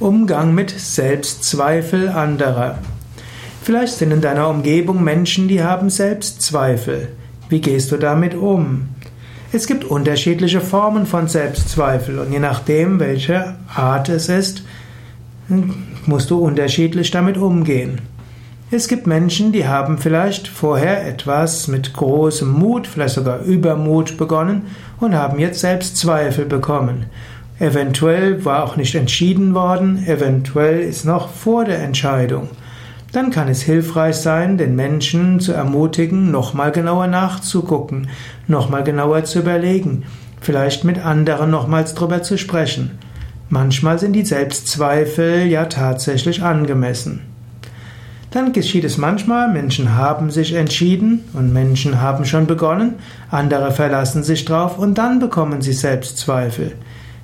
[0.00, 2.78] Umgang mit Selbstzweifel anderer.
[3.62, 7.08] Vielleicht sind in deiner Umgebung Menschen, die haben Selbstzweifel.
[7.50, 8.88] Wie gehst du damit um?
[9.52, 14.62] Es gibt unterschiedliche Formen von Selbstzweifel und je nachdem, welche Art es ist,
[16.06, 18.00] musst du unterschiedlich damit umgehen.
[18.70, 24.62] Es gibt Menschen, die haben vielleicht vorher etwas mit großem Mut, vielleicht sogar Übermut begonnen
[24.98, 27.04] und haben jetzt Selbstzweifel bekommen.
[27.60, 32.48] Eventuell war auch nicht entschieden worden, eventuell ist noch vor der Entscheidung.
[33.12, 38.08] Dann kann es hilfreich sein, den Menschen zu ermutigen, nochmal genauer nachzugucken,
[38.48, 40.04] nochmal genauer zu überlegen,
[40.40, 42.92] vielleicht mit anderen nochmals drüber zu sprechen.
[43.50, 47.20] Manchmal sind die Selbstzweifel ja tatsächlich angemessen.
[48.30, 52.94] Dann geschieht es manchmal, Menschen haben sich entschieden und Menschen haben schon begonnen,
[53.30, 56.72] andere verlassen sich drauf und dann bekommen sie Selbstzweifel.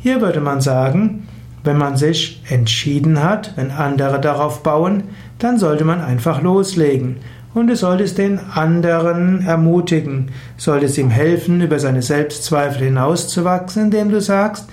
[0.00, 1.26] Hier würde man sagen,
[1.64, 5.04] wenn man sich entschieden hat, wenn andere darauf bauen,
[5.38, 7.16] dann sollte man einfach loslegen.
[7.52, 14.20] Und du solltest den anderen ermutigen, solltest ihm helfen, über seine Selbstzweifel hinauszuwachsen, indem du
[14.20, 14.68] sagst,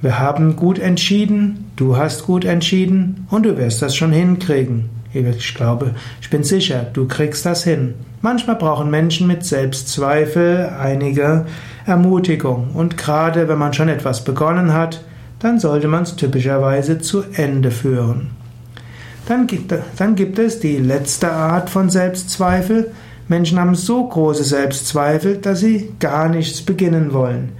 [0.00, 4.88] wir haben gut entschieden, du hast gut entschieden und du wirst das schon hinkriegen.
[5.12, 7.94] Ich glaube, ich bin sicher, du kriegst das hin.
[8.22, 11.46] Manchmal brauchen Menschen mit Selbstzweifel einige
[11.86, 12.70] Ermutigung.
[12.74, 15.02] Und gerade wenn man schon etwas begonnen hat,
[15.40, 18.30] dann sollte man es typischerweise zu Ende führen.
[19.26, 22.92] Dann gibt, dann gibt es die letzte Art von Selbstzweifel.
[23.26, 27.52] Menschen haben so große Selbstzweifel, dass sie gar nichts beginnen wollen.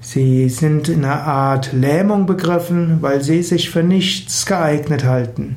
[0.00, 5.56] Sie sind in einer Art Lähmung begriffen, weil sie sich für nichts geeignet halten.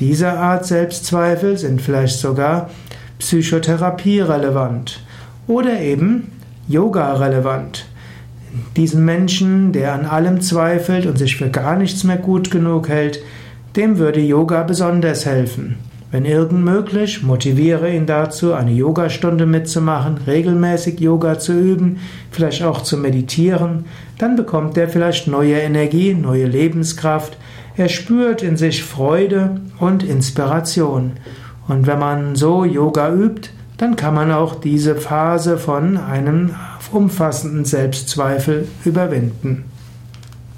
[0.00, 2.70] Diese Art Selbstzweifel sind vielleicht sogar
[3.18, 5.00] Psychotherapie relevant
[5.48, 6.30] oder eben
[6.68, 7.86] Yoga relevant.
[8.76, 13.20] Diesen Menschen, der an allem zweifelt und sich für gar nichts mehr gut genug hält,
[13.74, 15.76] dem würde Yoga besonders helfen.
[16.10, 21.98] Wenn irgend möglich, motiviere ihn dazu, eine Yogastunde mitzumachen, regelmäßig Yoga zu üben,
[22.30, 23.84] vielleicht auch zu meditieren,
[24.16, 27.36] dann bekommt er vielleicht neue Energie, neue Lebenskraft,
[27.76, 31.12] er spürt in sich Freude und Inspiration.
[31.68, 36.54] Und wenn man so Yoga übt, dann kann man auch diese Phase von einem
[36.90, 39.66] umfassenden Selbstzweifel überwinden.